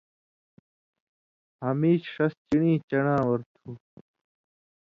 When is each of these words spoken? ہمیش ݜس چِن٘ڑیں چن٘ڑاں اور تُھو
ہمیش 1.63 2.01
ݜس 2.13 2.33
چِن٘ڑیں 2.47 2.77
چن٘ڑاں 2.89 3.21
اور 3.27 3.39
تُھو 3.53 3.69